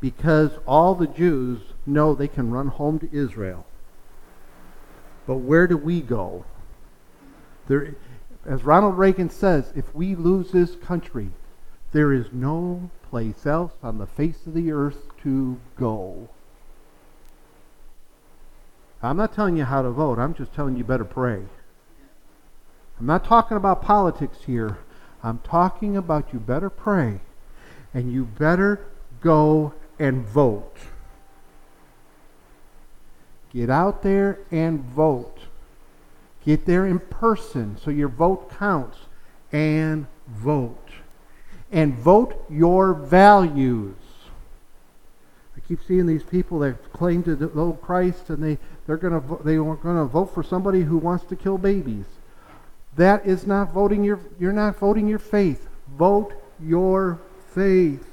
[0.00, 3.66] Because all the Jews know they can run home to Israel.
[5.26, 6.44] But where do we go?
[7.66, 7.94] There,
[8.44, 11.30] as Ronald Reagan says, if we lose this country,
[11.92, 16.28] there is no place else on the face of the earth to go.
[19.02, 20.18] I'm not telling you how to vote.
[20.18, 21.42] I'm just telling you better pray.
[22.98, 24.78] I'm not talking about politics here.
[25.22, 27.20] I'm talking about you better pray
[27.92, 28.80] and you better
[29.20, 30.76] go and vote.
[33.54, 35.38] Get out there and vote.
[36.44, 38.98] Get there in person so your vote counts
[39.52, 40.88] and vote.
[41.70, 43.94] And vote your values.
[45.56, 49.56] I keep seeing these people that claim to know Christ and they, they're to they
[49.56, 52.06] are going to vote for somebody who wants to kill babies.
[52.96, 55.68] That is not voting your you're not voting your faith.
[55.96, 57.20] Vote your
[57.52, 58.06] faith.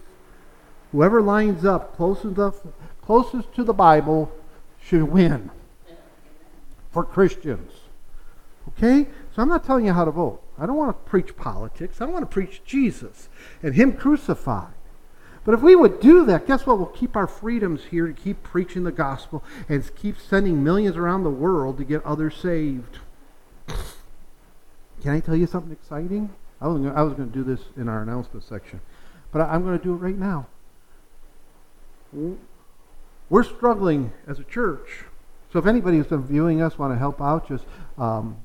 [0.91, 2.56] Whoever lines up closest up,
[3.01, 4.32] closest to the Bible
[4.82, 5.52] should win
[6.91, 7.72] for Christians.
[8.70, 9.08] Okay?
[9.36, 10.41] So I'm not telling you how to vote.
[10.58, 12.02] I don't want to preach politics.
[12.02, 13.30] I want to preach Jesus
[13.63, 14.74] and Him crucified.
[15.44, 16.78] But if we would do that, guess what?
[16.78, 21.24] We'll keep our freedoms here to keep preaching the gospel and keep sending millions around
[21.24, 23.00] the world to get others saved.
[25.02, 26.30] Can I tell you something exciting?
[26.60, 28.82] I was gonna, I was going to do this in our announcement section,
[29.32, 30.46] but I, I'm going to do it right now.
[33.32, 35.06] We're struggling as a church.
[35.54, 37.63] So if anybody who's been viewing us want to help out, just
[37.98, 38.36] um,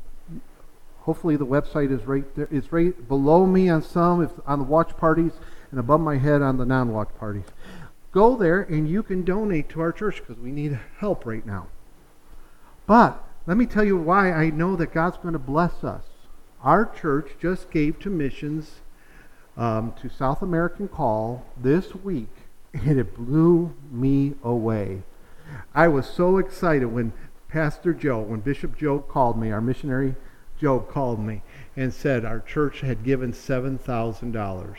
[1.01, 2.47] hopefully the website is right there.
[2.53, 5.33] It's right below me on some, if on the watch parties,
[5.73, 7.47] and above my head on the non-watch parties.
[8.13, 11.67] Go there and you can donate to our church because we need help right now.
[12.87, 16.05] But let me tell you why I know that God's going to bless us.
[16.63, 18.83] Our church just gave to missions
[19.57, 22.46] um, to South American Call this week
[22.85, 25.03] and it blew me away.
[25.75, 27.13] I was so excited when
[27.49, 30.15] Pastor Joe, when Bishop Joe called me, our missionary
[30.59, 31.43] Joe called me
[31.77, 34.77] and said our church had given $7,000.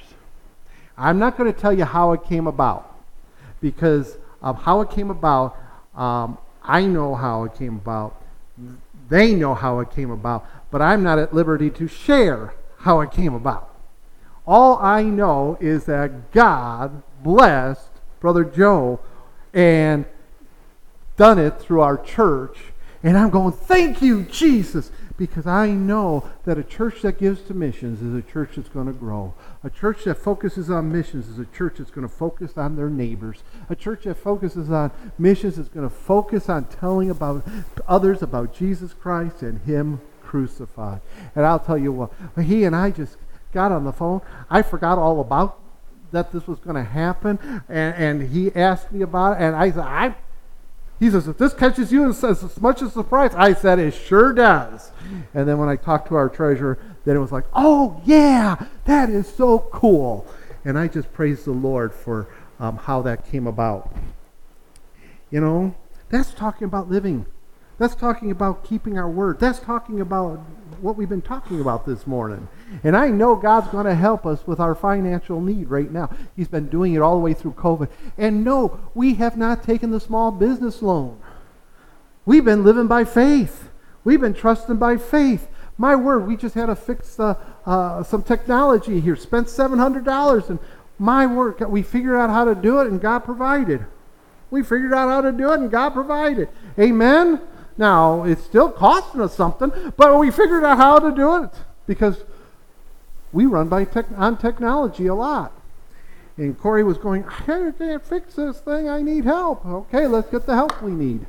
[0.97, 2.95] I'm not going to tell you how it came about
[3.61, 5.55] because of how it came about.
[5.95, 8.21] Um, I know how it came about.
[9.09, 13.11] They know how it came about, but I'm not at liberty to share how it
[13.11, 13.73] came about.
[14.45, 18.99] All I know is that God blessed Brother Joe
[19.53, 20.05] and
[21.15, 22.57] done it through our church.
[23.03, 27.53] And I'm going, thank you, Jesus, because I know that a church that gives to
[27.53, 29.33] missions is a church that's going to grow.
[29.63, 32.89] A church that focuses on missions is a church that's going to focus on their
[32.89, 33.43] neighbors.
[33.69, 37.47] A church that focuses on missions is going to focus on telling about
[37.87, 41.01] others about Jesus Christ and Him crucified.
[41.35, 42.11] And I'll tell you what,
[42.43, 43.17] he and I just
[43.53, 44.21] got on the phone.
[44.49, 45.59] I forgot all about
[46.11, 47.39] that this was going to happen,
[47.69, 50.15] and, and he asked me about it, and I said, I.
[50.99, 54.33] He says, if this catches you as, as much as surprise, I said, it sure
[54.33, 54.91] does.
[55.35, 59.11] And then when I talked to our treasurer, then it was like, oh, yeah, that
[59.11, 60.25] is so cool.
[60.65, 62.27] And I just praise the Lord for
[62.59, 63.93] um, how that came about.
[65.29, 65.75] You know,
[66.09, 67.27] that's talking about living
[67.77, 69.39] that's talking about keeping our word.
[69.39, 70.39] That's talking about
[70.81, 72.47] what we've been talking about this morning.
[72.83, 76.09] And I know God's going to help us with our financial need right now.
[76.35, 77.89] He's been doing it all the way through COVID.
[78.17, 81.19] And no, we have not taken the small business loan.
[82.25, 83.69] We've been living by faith.
[84.03, 85.47] We've been trusting by faith.
[85.77, 87.35] My word, we just had to fix uh,
[87.65, 89.15] uh, some technology here.
[89.15, 90.49] Spent $700.
[90.49, 90.59] And
[90.97, 93.85] my word, we figured out how to do it and God provided.
[94.49, 96.49] We figured out how to do it and God provided.
[96.79, 97.41] Amen?
[97.77, 101.51] Now, it's still costing us something, but we figured out how to do it
[101.85, 102.23] because
[103.31, 105.53] we run by tech, on technology a lot.
[106.37, 108.89] And Corey was going, I can't fix this thing.
[108.89, 109.65] I need help.
[109.65, 111.25] Okay, let's get the help we need.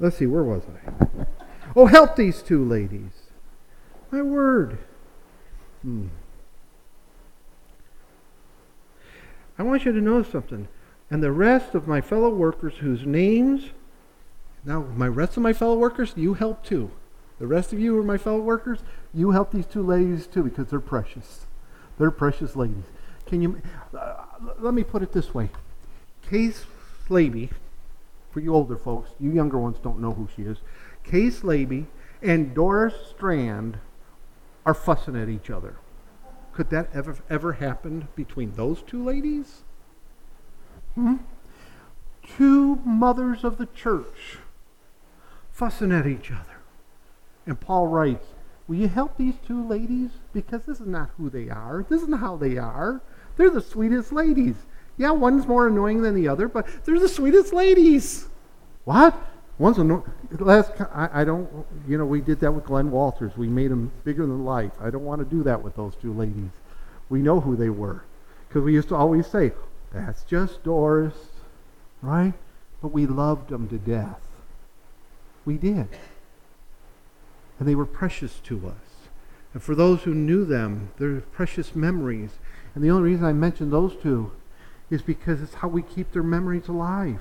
[0.00, 1.26] Let's see, where was I?
[1.74, 3.12] Oh, help these two ladies.
[4.10, 4.76] My word.
[5.80, 6.08] Hmm.
[9.58, 10.68] I want you to know something
[11.12, 13.64] and the rest of my fellow workers whose names,
[14.64, 16.90] now my rest of my fellow workers, you help too.
[17.38, 18.78] The rest of you are my fellow workers,
[19.12, 21.44] you help these two ladies too because they're precious.
[21.98, 22.84] They're precious ladies.
[23.26, 23.60] Can you,
[23.94, 24.24] uh,
[24.58, 25.50] let me put it this way.
[26.22, 26.64] Case
[27.06, 27.50] Slaby,
[28.30, 30.62] for you older folks, you younger ones don't know who she is.
[31.04, 31.88] Case Slaby
[32.22, 33.76] and Doris Strand
[34.64, 35.76] are fussing at each other.
[36.54, 39.60] Could that ever ever happen between those two ladies?
[40.94, 41.16] Hmm?
[42.36, 44.38] Two mothers of the church
[45.50, 46.60] fussing at each other.
[47.46, 48.26] And Paul writes,
[48.68, 50.10] Will you help these two ladies?
[50.32, 51.84] Because this is not who they are.
[51.88, 53.02] This isn't how they are.
[53.36, 54.54] They're the sweetest ladies.
[54.96, 58.28] Yeah, one's more annoying than the other, but they're the sweetest ladies.
[58.84, 59.14] What?
[59.58, 60.04] One's annoying.
[60.38, 61.48] Last, I, I don't,
[61.88, 63.36] you know, we did that with Glenn Walters.
[63.36, 64.72] We made him bigger than life.
[64.80, 66.50] I don't want to do that with those two ladies.
[67.08, 68.04] We know who they were.
[68.48, 69.52] Because we used to always say,
[69.92, 71.14] that's just Doris,
[72.00, 72.34] right?
[72.80, 74.20] But we loved them to death.
[75.44, 75.88] We did.
[77.58, 79.08] and they were precious to us.
[79.54, 82.30] And for those who knew them, they're precious memories.
[82.74, 84.32] And the only reason I mention those two
[84.90, 87.20] is because it's how we keep their memories alive.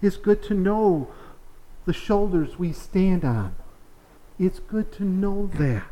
[0.00, 1.08] It's good to know
[1.84, 3.54] the shoulders we stand on.
[4.38, 5.84] It's good to know that.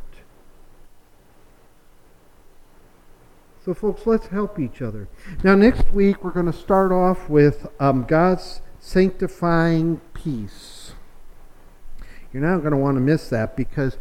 [3.68, 5.08] So, folks, let's help each other.
[5.44, 10.92] Now, next week, we're going to start off with um, God's sanctifying peace.
[12.32, 13.98] You're not going to want to miss that because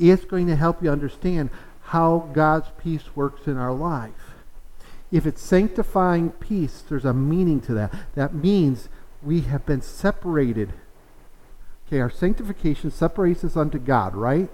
[0.00, 1.50] it's going to help you understand
[1.82, 4.36] how God's peace works in our life.
[5.12, 7.94] If it's sanctifying peace, there's a meaning to that.
[8.14, 8.88] That means
[9.22, 10.72] we have been separated.
[11.88, 14.48] Okay, our sanctification separates us unto God, right?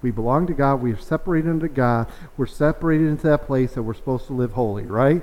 [0.00, 0.76] We belong to God.
[0.82, 2.08] We are separated unto God.
[2.36, 5.22] We're separated into that place that we're supposed to live holy, right?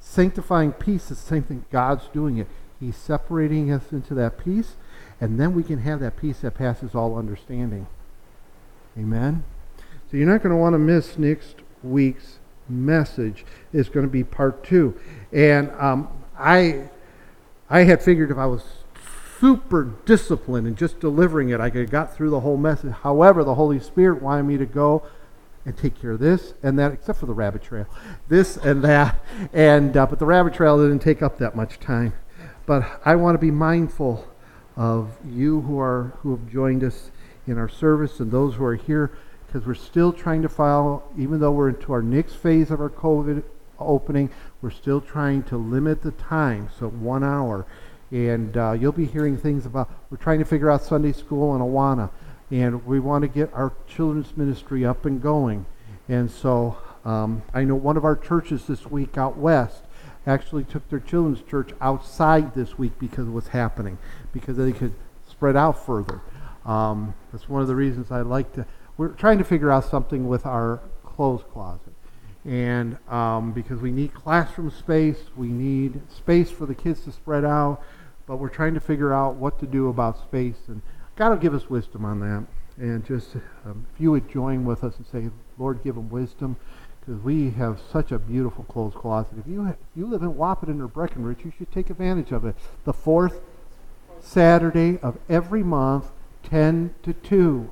[0.00, 1.64] Sanctifying peace is the same thing.
[1.70, 2.46] God's doing it.
[2.78, 4.74] He's separating us into that peace,
[5.20, 7.86] and then we can have that peace that passes all understanding.
[8.98, 9.44] Amen?
[10.10, 12.38] So you're not going to want to miss next week's
[12.68, 13.44] message.
[13.72, 14.98] It's going to be part two.
[15.32, 16.08] And um,
[16.38, 16.88] I,
[17.68, 18.62] I had figured if I was
[19.40, 22.92] super disciplined in just delivering it, I could have got through the whole message.
[22.92, 25.02] However, the Holy Spirit wanted me to go
[25.64, 27.86] and take care of this and that, except for the rabbit trail,
[28.28, 29.18] this and that.
[29.52, 32.12] And uh, but the rabbit trail didn't take up that much time.
[32.66, 34.26] But I want to be mindful
[34.76, 37.10] of you who are who have joined us
[37.46, 39.12] in our service and those who are here
[39.46, 42.90] because we're still trying to file, even though we're into our next phase of our
[42.90, 43.44] COVID
[43.78, 44.28] opening,
[44.60, 47.64] we're still trying to limit the time, so one hour.
[48.14, 51.60] And uh, you'll be hearing things about, we're trying to figure out Sunday school in
[51.60, 52.10] Awana.
[52.52, 55.66] And we want to get our children's ministry up and going.
[56.08, 59.82] And so um, I know one of our churches this week out west
[60.28, 63.98] actually took their children's church outside this week because of what's happening,
[64.32, 64.94] because they could
[65.28, 66.20] spread out further.
[66.64, 68.64] Um, that's one of the reasons I like to.
[68.96, 71.92] We're trying to figure out something with our clothes closet.
[72.44, 77.44] And um, because we need classroom space, we need space for the kids to spread
[77.44, 77.82] out,
[78.26, 80.56] but we're trying to figure out what to do about space.
[80.68, 80.82] And
[81.16, 82.46] God will give us wisdom on that.
[82.76, 86.56] And just um, if you would join with us and say, Lord, give them wisdom
[87.00, 89.38] because we have such a beautiful clothes closet.
[89.38, 92.56] If you if you live in Wahpeton or Breckenridge, you should take advantage of it.
[92.84, 93.40] The fourth
[94.20, 96.10] Saturday of every month,
[96.44, 97.70] 10 to 2.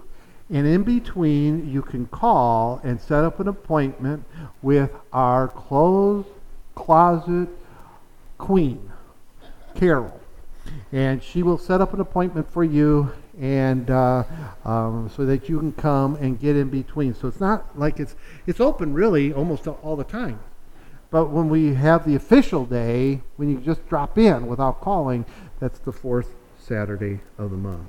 [0.51, 4.25] And in between, you can call and set up an appointment
[4.61, 6.27] with our clothes
[6.75, 7.49] closet
[8.39, 8.93] queen,
[9.75, 10.22] Carol.
[10.93, 14.25] And she will set up an appointment for you and uh,
[14.65, 17.15] um, so that you can come and get in between.
[17.15, 18.15] So it's not like it's
[18.47, 20.39] it's open really almost all the time.
[21.11, 25.27] But when we have the official day, when you just drop in without calling,
[25.61, 27.89] that's the fourth Saturday of the month.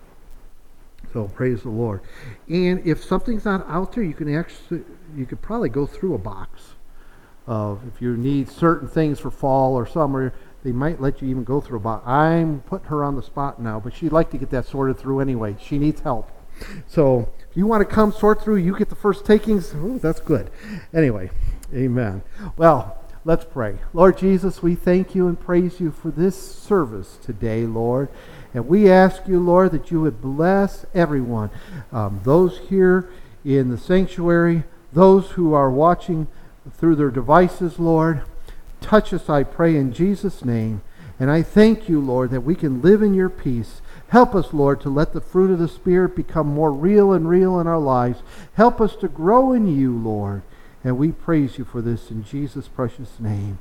[1.13, 2.01] So praise the Lord.
[2.49, 4.84] And if something's not out there, you can actually
[5.15, 6.74] you could probably go through a box
[7.45, 10.34] of if you need certain things for fall or summer
[10.64, 12.07] they might let you even go through about.
[12.07, 15.20] I'm putting her on the spot now, but she'd like to get that sorted through
[15.20, 15.55] anyway.
[15.61, 16.32] She needs help.
[16.88, 19.74] So if you want to come sort through, you get the first takings.
[19.74, 20.49] Ooh, that's good.
[20.93, 21.32] Anyway,
[21.74, 22.24] amen.
[22.55, 23.78] Well, let's pray.
[23.93, 28.09] Lord Jesus, we thank you and praise you for this service today, Lord.
[28.53, 31.49] And we ask you, Lord, that you would bless everyone,
[31.91, 33.09] um, those here
[33.43, 36.28] in the sanctuary, those who are watching
[36.72, 38.22] through their devices, Lord.
[38.84, 40.81] Touch us, I pray, in Jesus' name.
[41.19, 43.81] And I thank you, Lord, that we can live in your peace.
[44.09, 47.59] Help us, Lord, to let the fruit of the Spirit become more real and real
[47.59, 48.21] in our lives.
[48.55, 50.41] Help us to grow in you, Lord.
[50.84, 53.57] And we praise you for this in Jesus' precious name.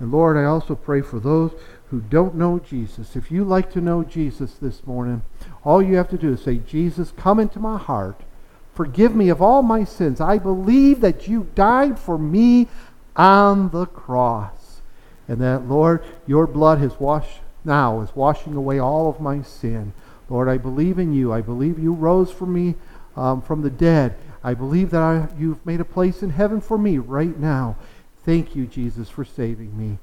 [0.00, 1.52] And Lord, I also pray for those
[1.90, 3.14] who don't know Jesus.
[3.14, 5.22] If you like to know Jesus this morning,
[5.62, 8.20] all you have to do is say, Jesus, come into my heart.
[8.74, 10.20] Forgive me of all my sins.
[10.20, 12.66] I believe that you died for me
[13.14, 14.63] on the cross.
[15.28, 19.92] And that, Lord, your blood has washed now, is washing away all of my sin.
[20.28, 21.32] Lord, I believe in you.
[21.32, 22.74] I believe you rose for me
[23.16, 24.16] um, from the dead.
[24.42, 27.76] I believe that I, you've made a place in heaven for me right now.
[28.24, 29.98] Thank you, Jesus, for saving me.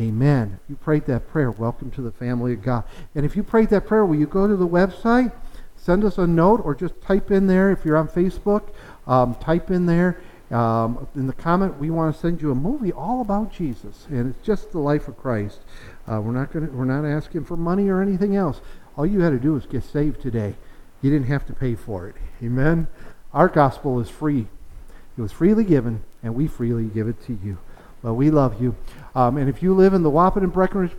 [0.00, 0.60] Amen.
[0.62, 2.84] If you prayed that prayer, welcome to the family of God.
[3.14, 5.32] And if you prayed that prayer, will you go to the website,
[5.76, 8.68] send us a note, or just type in there if you're on Facebook,
[9.06, 10.20] um, type in there
[10.50, 14.34] um, in the comment, we want to send you a movie all about Jesus, and
[14.34, 15.60] it's just the life of Christ.
[16.06, 18.60] Uh, we're not going we're not asking for money or anything else.
[18.96, 20.54] All you had to do was get saved today.
[21.02, 22.16] You didn't have to pay for it.
[22.42, 22.88] Amen.
[23.32, 24.46] Our gospel is free.
[25.16, 27.58] It was freely given, and we freely give it to you.
[28.02, 28.76] Well, we love you.
[29.14, 30.92] Um, and if you live in the Wahpeton and Breckenridge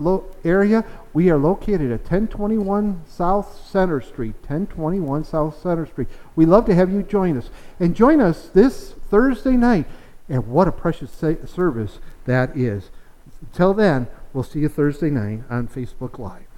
[0.00, 4.34] lo- area, we are located at 1021 South Center Street.
[4.40, 6.08] 1021 South Center Street.
[6.36, 7.50] We love to have you join us.
[7.78, 9.86] And join us this Thursday night.
[10.28, 12.90] And what a precious sa- service that is.
[13.42, 16.49] Until then, we'll see you Thursday night on Facebook Live.